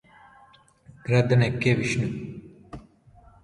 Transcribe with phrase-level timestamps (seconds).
[1.05, 2.07] గ్రద్దనెక్కె Vishnu